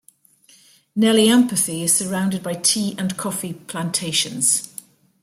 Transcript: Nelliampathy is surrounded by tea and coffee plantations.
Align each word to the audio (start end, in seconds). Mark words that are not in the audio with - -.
Nelliampathy 0.97 1.83
is 1.83 1.93
surrounded 1.93 2.41
by 2.41 2.55
tea 2.55 2.95
and 2.97 3.15
coffee 3.17 3.53
plantations. 3.53 4.75